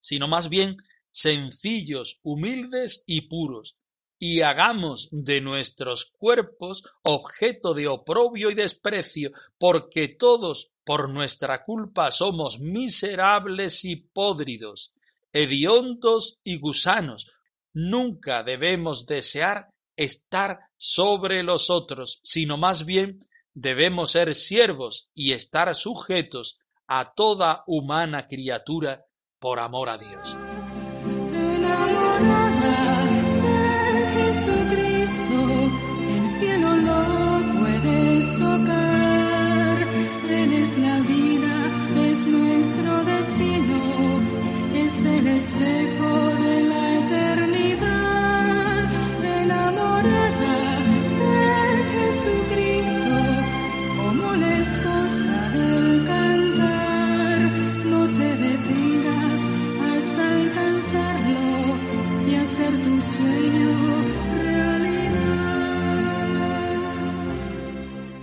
sino 0.00 0.28
más 0.28 0.48
bien 0.48 0.78
sencillos, 1.10 2.20
humildes 2.22 3.04
y 3.06 3.22
puros, 3.28 3.76
y 4.24 4.42
hagamos 4.42 5.08
de 5.10 5.40
nuestros 5.40 6.14
cuerpos 6.16 6.84
objeto 7.02 7.74
de 7.74 7.88
oprobio 7.88 8.52
y 8.52 8.54
desprecio, 8.54 9.32
porque 9.58 10.06
todos 10.06 10.70
por 10.84 11.10
nuestra 11.10 11.64
culpa 11.64 12.12
somos 12.12 12.60
miserables 12.60 13.84
y 13.84 13.96
podridos, 13.96 14.94
hediondos 15.32 16.38
y 16.44 16.60
gusanos. 16.60 17.32
Nunca 17.72 18.44
debemos 18.44 19.06
desear 19.06 19.70
estar 19.96 20.60
sobre 20.76 21.42
los 21.42 21.68
otros, 21.68 22.20
sino 22.22 22.56
más 22.56 22.86
bien 22.86 23.28
debemos 23.54 24.12
ser 24.12 24.36
siervos 24.36 25.10
y 25.14 25.32
estar 25.32 25.74
sujetos 25.74 26.60
a 26.86 27.12
toda 27.12 27.64
humana 27.66 28.28
criatura 28.28 29.04
por 29.40 29.58
amor 29.58 29.88
a 29.88 29.98
Dios. 29.98 30.36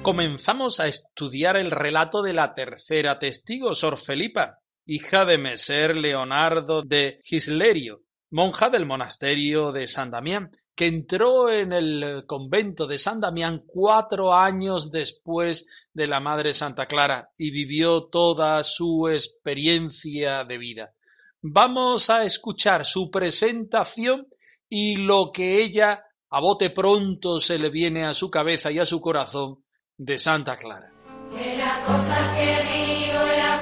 Comenzamos 0.10 0.80
a 0.80 0.88
estudiar 0.88 1.56
el 1.56 1.70
relato 1.70 2.24
de 2.24 2.34
la 2.34 2.56
tercera 2.56 3.20
testigo, 3.20 3.76
Sor 3.76 3.96
Felipa, 3.96 4.58
hija 4.90 5.24
de 5.24 5.38
Meser 5.38 5.96
Leonardo 5.96 6.82
de 6.82 7.20
Gislerio, 7.24 8.02
monja 8.32 8.72
del 8.72 8.88
monasterio 8.88 9.72
de 9.72 9.88
San 9.88 10.10
Damián, 10.10 10.50
que 10.76 10.88
entró 10.88 11.52
en 11.52 11.74
el 11.74 12.24
convento 12.26 12.88
de 12.88 12.98
San 12.98 13.20
Damián 13.20 13.64
cuatro 13.68 14.34
años 14.34 14.92
después 14.92 15.88
de 15.94 16.08
la 16.08 16.20
Madre 16.20 16.56
Santa 16.56 16.88
Clara 16.88 17.30
y 17.38 17.52
vivió 17.52 18.06
toda 18.06 18.64
su 18.64 19.08
experiencia 19.10 20.44
de 20.44 20.58
vida. 20.58 20.96
Vamos 21.42 22.10
a 22.10 22.24
escuchar 22.24 22.84
su 22.84 23.12
presentación 23.12 24.28
y 24.68 24.98
lo 24.98 25.32
que 25.32 25.62
ella 25.62 26.04
a 26.32 26.40
bote 26.40 26.72
pronto 26.72 27.40
se 27.40 27.60
le 27.60 27.70
viene 27.70 28.06
a 28.06 28.16
su 28.16 28.32
cabeza 28.32 28.72
y 28.72 28.80
a 28.80 28.86
su 28.86 29.00
corazón 29.02 29.64
de 29.98 30.18
Santa 30.18 30.58
Clara. 30.58 30.92
Que 31.38 31.58
las 31.58 31.80
cosas 31.86 32.36
que 32.36 32.58
digo 32.74 33.24
y 33.24 33.38
las 33.38 33.62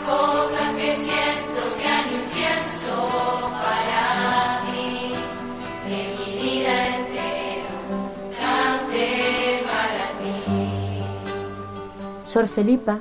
Felipa, 12.45 12.99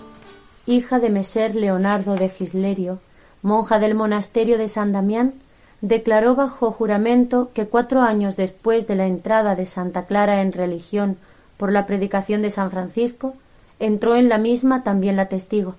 hija 0.64 0.98
de 0.98 1.10
Meser 1.10 1.54
Leonardo 1.54 2.14
de 2.14 2.30
Gislerio, 2.30 3.00
monja 3.42 3.78
del 3.78 3.94
monasterio 3.94 4.56
de 4.56 4.68
San 4.68 4.92
Damián, 4.92 5.34
declaró 5.82 6.34
bajo 6.34 6.70
juramento 6.72 7.50
que 7.52 7.66
cuatro 7.66 8.00
años 8.00 8.36
después 8.36 8.86
de 8.86 8.94
la 8.94 9.06
entrada 9.06 9.54
de 9.54 9.66
Santa 9.66 10.06
Clara 10.06 10.40
en 10.40 10.52
religión 10.52 11.18
por 11.58 11.70
la 11.70 11.84
predicación 11.84 12.40
de 12.40 12.48
San 12.50 12.70
Francisco, 12.70 13.34
entró 13.78 14.16
en 14.16 14.30
la 14.30 14.38
misma 14.38 14.82
también 14.82 15.16
la 15.16 15.26
testigo, 15.26 15.74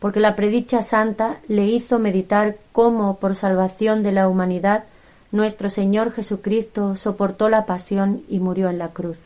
porque 0.00 0.18
la 0.18 0.34
predicha 0.34 0.82
santa 0.82 1.36
le 1.46 1.66
hizo 1.66 2.00
meditar 2.00 2.56
cómo, 2.72 3.18
por 3.18 3.36
salvación 3.36 4.02
de 4.02 4.10
la 4.10 4.28
humanidad, 4.28 4.84
nuestro 5.30 5.70
Señor 5.70 6.12
Jesucristo 6.12 6.96
soportó 6.96 7.48
la 7.48 7.64
pasión 7.64 8.22
y 8.28 8.40
murió 8.40 8.68
en 8.68 8.78
la 8.78 8.88
cruz. 8.88 9.18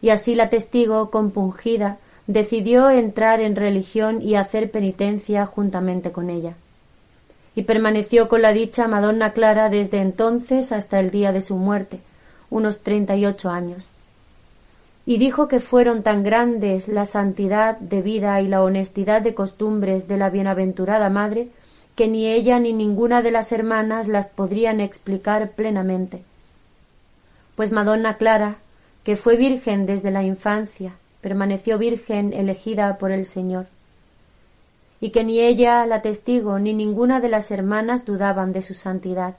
Y 0.00 0.10
así 0.10 0.34
la 0.34 0.48
testigo, 0.48 1.10
compungida, 1.10 1.98
decidió 2.26 2.90
entrar 2.90 3.40
en 3.40 3.56
religión 3.56 4.22
y 4.22 4.36
hacer 4.36 4.70
penitencia 4.70 5.46
juntamente 5.46 6.12
con 6.12 6.30
ella. 6.30 6.54
Y 7.54 7.62
permaneció 7.62 8.28
con 8.28 8.42
la 8.42 8.52
dicha 8.52 8.88
Madonna 8.88 9.32
Clara 9.32 9.68
desde 9.68 10.00
entonces 10.00 10.72
hasta 10.72 11.00
el 11.00 11.10
día 11.10 11.32
de 11.32 11.40
su 11.40 11.56
muerte, 11.56 11.98
unos 12.50 12.78
treinta 12.78 13.16
y 13.16 13.26
ocho 13.26 13.50
años. 13.50 13.88
Y 15.04 15.18
dijo 15.18 15.48
que 15.48 15.58
fueron 15.58 16.02
tan 16.02 16.22
grandes 16.22 16.86
la 16.88 17.04
santidad 17.04 17.76
de 17.78 18.02
vida 18.02 18.40
y 18.40 18.48
la 18.48 18.62
honestidad 18.62 19.20
de 19.20 19.34
costumbres 19.34 20.06
de 20.06 20.16
la 20.16 20.30
bienaventurada 20.30 21.08
madre 21.08 21.48
que 21.96 22.08
ni 22.08 22.26
ella 22.26 22.58
ni 22.58 22.72
ninguna 22.72 23.20
de 23.20 23.32
las 23.32 23.52
hermanas 23.52 24.08
las 24.08 24.26
podrían 24.26 24.80
explicar 24.80 25.50
plenamente. 25.50 26.22
Pues 27.56 27.70
Madonna 27.70 28.16
Clara, 28.16 28.56
que 29.04 29.16
fue 29.16 29.36
virgen 29.36 29.84
desde 29.84 30.10
la 30.10 30.22
infancia, 30.22 30.92
permaneció 31.22 31.78
virgen 31.78 32.34
elegida 32.34 32.98
por 32.98 33.12
el 33.12 33.24
Señor, 33.24 33.66
y 35.00 35.10
que 35.10 35.24
ni 35.24 35.40
ella, 35.40 35.86
la 35.86 36.02
testigo, 36.02 36.58
ni 36.58 36.74
ninguna 36.74 37.20
de 37.20 37.28
las 37.28 37.50
hermanas 37.50 38.04
dudaban 38.04 38.52
de 38.52 38.60
su 38.60 38.74
santidad. 38.74 39.36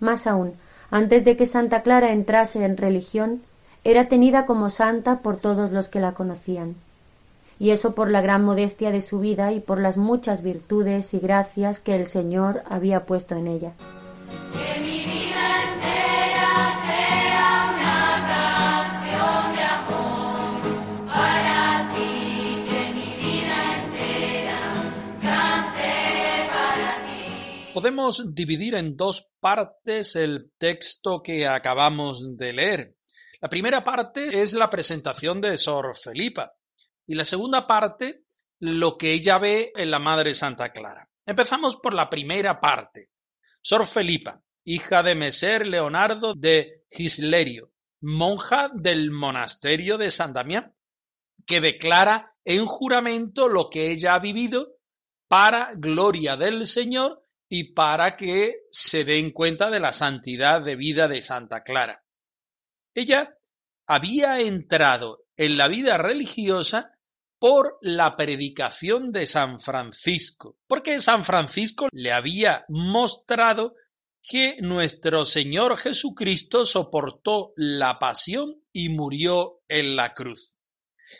Más 0.00 0.26
aún, 0.26 0.54
antes 0.90 1.24
de 1.24 1.36
que 1.36 1.46
Santa 1.46 1.82
Clara 1.82 2.12
entrase 2.12 2.64
en 2.64 2.76
religión, 2.76 3.42
era 3.84 4.08
tenida 4.08 4.46
como 4.46 4.70
santa 4.70 5.18
por 5.18 5.36
todos 5.36 5.70
los 5.70 5.88
que 5.88 6.00
la 6.00 6.12
conocían, 6.12 6.74
y 7.58 7.70
eso 7.70 7.94
por 7.94 8.10
la 8.10 8.20
gran 8.20 8.44
modestia 8.44 8.90
de 8.90 9.00
su 9.00 9.20
vida 9.20 9.52
y 9.52 9.60
por 9.60 9.80
las 9.80 9.96
muchas 9.96 10.42
virtudes 10.42 11.14
y 11.14 11.18
gracias 11.18 11.80
que 11.80 11.94
el 11.94 12.06
Señor 12.06 12.62
había 12.68 13.04
puesto 13.04 13.36
en 13.36 13.46
ella. 13.46 13.72
Podemos 27.86 28.34
dividir 28.34 28.74
en 28.74 28.96
dos 28.96 29.30
partes 29.38 30.16
el 30.16 30.50
texto 30.58 31.22
que 31.22 31.46
acabamos 31.46 32.36
de 32.36 32.52
leer. 32.52 32.96
La 33.40 33.48
primera 33.48 33.84
parte 33.84 34.42
es 34.42 34.54
la 34.54 34.68
presentación 34.68 35.40
de 35.40 35.56
Sor 35.56 35.96
Felipa 35.96 36.52
y 37.06 37.14
la 37.14 37.24
segunda 37.24 37.64
parte 37.64 38.24
lo 38.58 38.98
que 38.98 39.12
ella 39.12 39.38
ve 39.38 39.70
en 39.76 39.92
la 39.92 40.00
Madre 40.00 40.34
Santa 40.34 40.72
Clara. 40.72 41.08
Empezamos 41.24 41.76
por 41.76 41.94
la 41.94 42.10
primera 42.10 42.58
parte. 42.58 43.12
Sor 43.62 43.86
Felipa, 43.86 44.42
hija 44.64 45.04
de 45.04 45.14
Meser 45.14 45.64
Leonardo 45.64 46.34
de 46.34 46.82
Gislerio, 46.90 47.70
monja 48.00 48.68
del 48.74 49.12
monasterio 49.12 49.96
de 49.96 50.10
San 50.10 50.32
Damián, 50.32 50.74
que 51.46 51.60
declara 51.60 52.34
en 52.44 52.66
juramento 52.66 53.48
lo 53.48 53.70
que 53.70 53.92
ella 53.92 54.16
ha 54.16 54.18
vivido 54.18 54.76
para 55.28 55.70
gloria 55.76 56.36
del 56.36 56.66
Señor 56.66 57.25
y 57.48 57.72
para 57.74 58.16
que 58.16 58.66
se 58.70 59.04
den 59.04 59.30
cuenta 59.30 59.70
de 59.70 59.80
la 59.80 59.92
santidad 59.92 60.62
de 60.62 60.76
vida 60.76 61.08
de 61.08 61.22
Santa 61.22 61.62
Clara. 61.62 62.04
Ella 62.94 63.36
había 63.86 64.40
entrado 64.40 65.24
en 65.36 65.56
la 65.56 65.68
vida 65.68 65.98
religiosa 65.98 66.92
por 67.38 67.78
la 67.82 68.16
predicación 68.16 69.12
de 69.12 69.26
San 69.26 69.60
Francisco, 69.60 70.58
porque 70.66 71.00
San 71.00 71.24
Francisco 71.24 71.88
le 71.92 72.12
había 72.12 72.64
mostrado 72.68 73.74
que 74.22 74.56
nuestro 74.60 75.24
Señor 75.24 75.78
Jesucristo 75.78 76.64
soportó 76.64 77.52
la 77.56 77.98
pasión 77.98 78.60
y 78.72 78.88
murió 78.88 79.62
en 79.68 79.94
la 79.94 80.14
cruz. 80.14 80.56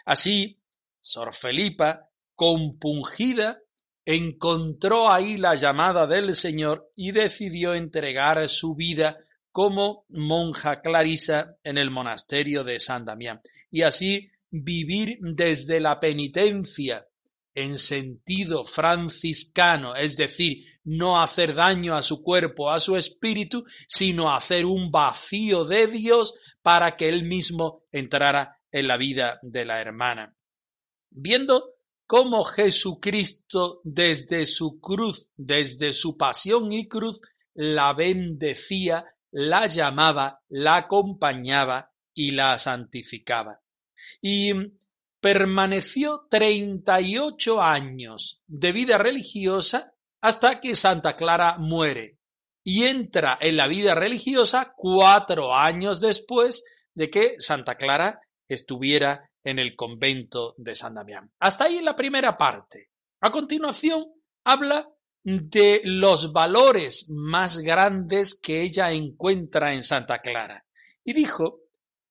Así, 0.05 0.61
Sor 1.01 1.33
Felipa, 1.33 2.11
compungida, 2.35 3.61
encontró 4.07 5.13
ahí 5.13 5.37
la 5.37 5.57
llamada 5.57 6.07
del 6.07 6.35
Señor 6.37 6.91
y 6.95 7.11
decidió 7.11 7.75
entregar 7.75 8.49
su 8.49 8.77
vida 8.77 9.19
como 9.51 10.07
monja 10.09 10.81
clarisa 10.81 11.57
en 11.65 11.77
el 11.77 11.91
monasterio 11.91 12.63
de 12.63 12.79
San 12.79 13.05
Damián 13.05 13.41
y 13.69 13.83
así 13.83 14.31
vivir 14.51 15.19
desde 15.21 15.81
la 15.81 15.99
penitencia 15.99 17.07
en 17.53 17.79
sentido 17.79 18.65
franciscano, 18.65 19.97
es 19.97 20.17
decir, 20.17 20.65
no 20.85 21.21
hacer 21.21 21.55
daño 21.55 21.97
a 21.97 22.03
su 22.03 22.23
cuerpo, 22.23 22.71
a 22.71 22.79
su 22.79 22.97
espíritu, 22.97 23.65
sino 23.89 24.33
hacer 24.33 24.67
un 24.67 24.93
vacío 24.93 25.65
de 25.65 25.87
Dios 25.87 26.39
para 26.63 26.97
que 26.97 27.09
él 27.09 27.25
mismo 27.25 27.83
entrara 27.91 28.61
en 28.71 28.87
la 28.87 28.99
vida 28.99 29.41
de 29.43 29.65
la 29.65 29.81
hermana. 29.81 30.37
Viendo 31.11 31.76
cómo 32.07 32.45
Jesucristo 32.45 33.81
desde 33.85 34.47
su 34.47 34.81
cruz, 34.81 35.33
desde 35.37 35.93
su 35.93 36.17
pasión 36.17 36.73
y 36.73 36.89
cruz, 36.89 37.21
la 37.55 37.93
bendecía, 37.93 39.05
la 39.31 39.67
llamaba, 39.67 40.43
la 40.49 40.77
acompañaba 40.77 41.93
y 42.15 42.33
la 42.33 42.59
santificaba. 42.59 43.61
Y 44.21 44.53
permaneció 45.21 46.27
treinta 46.31 47.01
y 47.01 47.19
ocho 47.19 47.61
años 47.61 48.43
de 48.47 48.73
vida 48.73 48.99
religiosa 48.99 49.95
hasta 50.21 50.61
que 50.61 50.75
Santa 50.75 51.17
Clara 51.17 51.57
muere 51.59 52.19
y 52.63 52.85
entra 52.85 53.39
en 53.41 53.57
la 53.57 53.69
vida 53.69 53.95
religiosa 53.95 54.75
cuatro 54.77 55.55
años 55.55 56.01
después 56.01 56.65
de 56.95 57.11
que 57.11 57.37
Santa 57.39 57.77
Clara 57.77 58.21
estuviera 58.49 59.31
en 59.47 59.61
el 59.61 59.77
convento 59.77 60.55
de 60.59 60.75
San 60.75 60.95
Damián. 60.95 61.33
Hasta 61.39 61.65
ahí 61.65 61.81
la 61.81 61.95
primera 61.95 62.37
parte. 62.37 62.91
A 63.21 63.31
continuación 63.31 64.05
habla 64.45 64.89
de 65.23 65.83
los 65.85 66.33
valores 66.33 67.13
más 67.15 67.59
grandes 67.59 68.35
que 68.41 68.63
ella 68.63 68.91
encuentra 68.91 69.73
en 69.73 69.85
Santa 69.85 70.21
Clara 70.21 70.67
y 71.05 71.13
dijo 71.13 71.61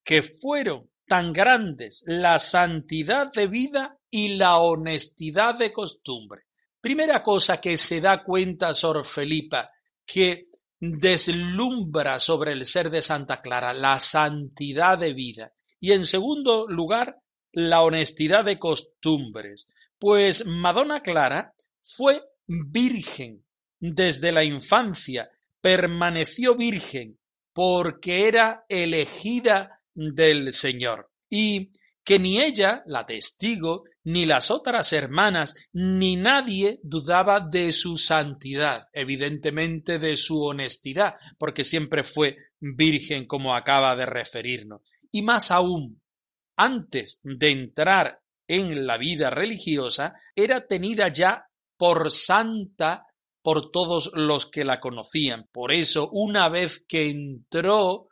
que 0.02 0.24
fueron 0.24 0.90
tan 1.06 1.34
grandes 1.34 2.04
la 2.08 2.40
santidad 2.40 3.32
de 3.34 3.48
vida 3.48 4.00
y 4.10 4.36
la 4.36 4.58
honestidad 4.60 5.56
de 5.56 5.74
costumbre. 5.74 6.44
Primera 6.80 7.22
cosa 7.22 7.60
que 7.60 7.78
se 7.78 8.00
da 8.00 8.24
cuenta 8.24 8.74
Sor 8.74 9.06
Felipa, 9.06 9.70
que 10.06 10.48
deslumbra 10.80 12.18
sobre 12.18 12.54
el 12.54 12.66
ser 12.66 12.90
de 12.90 13.02
Santa 13.02 13.42
Clara, 13.42 13.74
la 13.74 14.00
santidad 14.00 14.98
de 14.98 15.14
vida. 15.14 15.54
Y 15.82 15.92
en 15.92 16.06
segundo 16.06 16.66
lugar, 16.68 17.22
la 17.56 17.82
honestidad 17.82 18.44
de 18.44 18.60
costumbres, 18.60 19.74
pues 19.98 20.46
Madonna 20.46 21.02
Clara 21.02 21.54
fue 21.82 22.22
virgen 22.46 23.46
desde 23.80 24.32
la 24.32 24.44
infancia, 24.44 25.30
permaneció 25.62 26.56
virgen 26.56 27.18
porque 27.54 28.28
era 28.28 28.66
elegida 28.68 29.82
del 29.94 30.52
Señor 30.52 31.10
y 31.30 31.72
que 32.04 32.20
ni 32.20 32.40
ella, 32.40 32.84
la 32.86 33.06
testigo, 33.06 33.86
ni 34.04 34.26
las 34.26 34.52
otras 34.52 34.92
hermanas, 34.94 35.56
ni 35.74 36.18
nadie 36.18 36.80
dudaba 36.84 37.40
de 37.40 37.72
su 37.72 37.98
santidad, 37.98 38.88
evidentemente 38.94 39.98
de 39.98 40.16
su 40.18 40.44
honestidad, 40.44 41.16
porque 41.40 41.64
siempre 41.64 42.04
fue 42.04 42.38
virgen 42.60 43.26
como 43.26 43.56
acaba 43.56 43.96
de 43.96 44.06
referirnos. 44.06 44.82
Y 45.10 45.24
más 45.24 45.50
aún, 45.50 46.02
antes 46.56 47.20
de 47.24 47.52
entrar 47.52 48.22
en 48.48 48.86
la 48.86 48.98
vida 48.98 49.30
religiosa, 49.30 50.16
era 50.36 50.68
tenida 50.68 51.08
ya 51.08 51.48
por 51.78 52.12
santa 52.12 53.08
por 53.42 53.72
todos 53.72 54.12
los 54.16 54.48
que 54.48 54.64
la 54.64 54.80
conocían. 54.80 55.48
Por 55.52 55.72
eso, 55.72 56.10
una 56.12 56.50
vez 56.50 56.84
que 56.88 57.10
entró, 57.10 58.10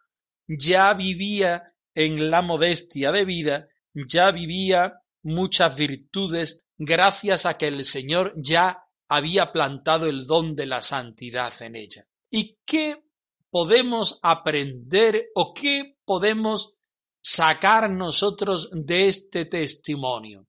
ya 0.47 0.93
vivía 0.93 1.73
en 1.95 2.29
la 2.29 2.41
modestia 2.41 3.11
de 3.11 3.25
vida, 3.25 3.67
ya 3.93 4.31
vivía 4.31 4.93
muchas 5.23 5.75
virtudes 5.75 6.65
gracias 6.77 7.45
a 7.45 7.57
que 7.57 7.67
el 7.67 7.85
Señor 7.85 8.33
ya 8.35 8.83
había 9.07 9.51
plantado 9.51 10.07
el 10.07 10.25
don 10.25 10.55
de 10.55 10.65
la 10.65 10.81
santidad 10.81 11.53
en 11.61 11.75
ella. 11.75 12.05
¿Y 12.29 12.57
qué 12.65 13.03
podemos 13.49 14.19
aprender 14.23 15.27
o 15.35 15.53
qué 15.53 15.97
podemos 16.05 16.75
sacar 17.23 17.89
nosotros 17.89 18.69
de 18.73 19.07
este 19.07 19.45
testimonio? 19.45 20.47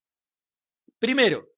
Primero, 0.99 1.49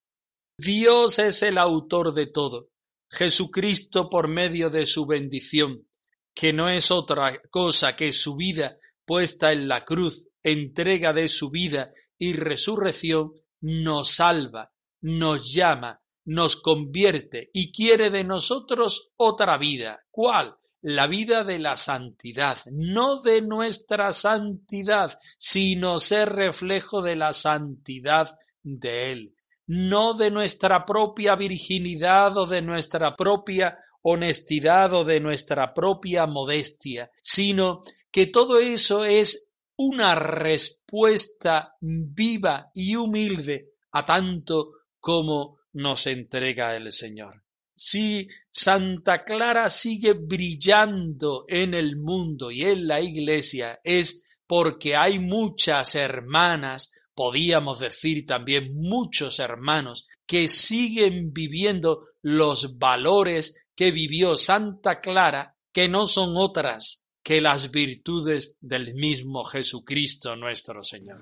Dios 0.57 1.19
es 1.19 1.41
el 1.43 1.57
autor 1.57 2.13
de 2.13 2.27
todo. 2.27 2.69
Jesucristo 3.09 4.09
por 4.09 4.27
medio 4.27 4.69
de 4.69 4.85
su 4.85 5.05
bendición, 5.05 5.87
que 6.35 6.53
no 6.53 6.69
es 6.69 6.91
otra 6.91 7.41
cosa 7.49 7.95
que 7.95 8.11
su 8.11 8.35
vida 8.35 8.77
puesta 9.05 9.51
en 9.53 9.67
la 9.67 9.85
cruz, 9.85 10.27
entrega 10.43 11.13
de 11.13 11.27
su 11.29 11.49
vida 11.49 11.91
y 12.17 12.33
resurrección, 12.33 13.31
nos 13.61 14.15
salva, 14.15 14.73
nos 15.01 15.53
llama, 15.53 16.01
nos 16.25 16.57
convierte 16.57 17.49
y 17.53 17.71
quiere 17.71 18.09
de 18.09 18.23
nosotros 18.23 19.11
otra 19.15 19.57
vida. 19.57 20.05
¿Cuál? 20.11 20.57
La 20.81 21.07
vida 21.07 21.43
de 21.43 21.59
la 21.59 21.75
santidad, 21.75 22.59
no 22.71 23.19
de 23.21 23.41
nuestra 23.41 24.13
santidad, 24.13 25.19
sino 25.37 25.99
ser 25.99 26.29
reflejo 26.29 27.01
de 27.01 27.15
la 27.15 27.33
santidad 27.33 28.37
de 28.63 29.11
Él, 29.11 29.35
no 29.65 30.13
de 30.13 30.31
nuestra 30.31 30.85
propia 30.85 31.35
virginidad 31.35 32.37
o 32.37 32.45
de 32.45 32.61
nuestra 32.61 33.15
propia 33.15 33.77
honestidad 34.03 34.93
o 34.93 35.03
de 35.03 35.19
nuestra 35.19 35.73
propia 35.73 36.25
modestia, 36.25 37.11
sino 37.21 37.81
que 38.11 38.27
todo 38.27 38.59
eso 38.59 39.03
es 39.03 39.53
una 39.75 40.15
respuesta 40.15 41.75
viva 41.79 42.71
y 42.73 42.95
humilde 42.95 43.73
a 43.91 44.05
tanto 44.05 44.71
como 44.99 45.59
nos 45.73 46.07
entrega 46.07 46.75
el 46.75 46.91
Señor. 46.91 47.43
Si 47.79 48.27
Santa 48.49 49.23
Clara 49.23 49.69
sigue 49.69 50.13
brillando 50.13 51.45
en 51.47 51.75
el 51.75 51.95
mundo 51.95 52.49
y 52.49 52.63
en 52.63 52.87
la 52.87 52.99
iglesia 52.99 53.79
es 53.83 54.25
porque 54.47 54.95
hay 54.95 55.19
muchas 55.19 55.93
hermanas, 55.93 56.91
podíamos 57.13 57.79
decir 57.79 58.25
también 58.25 58.73
muchos 58.73 59.37
hermanos, 59.37 60.07
que 60.25 60.47
siguen 60.47 61.31
viviendo 61.31 62.07
los 62.23 62.79
valores 62.79 63.61
que 63.75 63.91
vivió 63.91 64.37
Santa 64.37 64.99
Clara, 64.99 65.55
que 65.71 65.87
no 65.87 66.07
son 66.07 66.35
otras 66.35 67.05
que 67.21 67.41
las 67.41 67.69
virtudes 67.69 68.57
del 68.59 68.95
mismo 68.95 69.43
Jesucristo 69.43 70.35
nuestro 70.35 70.81
Señor. 70.83 71.19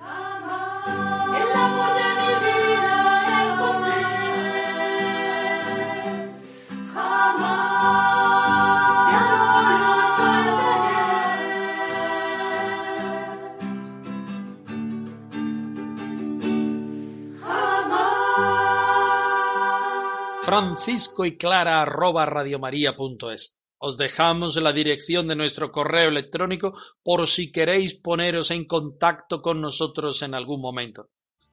Francisco 20.55 21.25
y 21.25 21.35
Clara 21.35 21.81
arroba 21.81 22.25
radiomaria.es 22.25 23.59
os 23.77 23.97
dejamos 23.97 24.55
la 24.55 24.71
dirección 24.71 25.27
de 25.27 25.35
nuestro 25.35 25.69
correo 25.73 26.07
electrónico 26.07 26.73
por 27.03 27.27
si 27.27 27.51
queréis 27.51 27.95
poneros 27.95 28.51
en 28.51 28.63
contacto 28.63 29.41
con 29.41 29.59
nosotros 29.59 30.21
en 30.21 30.33
algún 30.33 30.61
momento. 30.61 31.09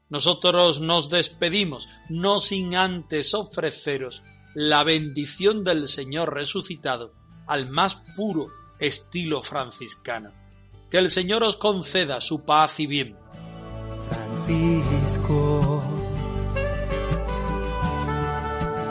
Nosotros 0.09 0.81
nos 0.81 1.09
despedimos, 1.09 1.89
no 2.11 2.39
sin 2.39 2.77
antes 2.77 3.35
ofreceros 3.35 4.23
la 4.55 4.85
bendición 4.85 5.65
del 5.65 5.89
Señor 5.89 6.33
resucitado 6.33 7.13
al 7.49 7.69
más 7.69 8.05
puro 8.15 8.51
estilo 8.79 9.43
franciscano. 9.43 10.33
Que 10.93 10.99
el 10.99 11.11
Señor 11.11 11.43
os 11.43 11.57
conceda 11.57 12.21
su 12.21 12.45
paz 12.45 12.79
y 12.79 12.87
bien. 12.87 13.17
Francisco, 14.09 15.83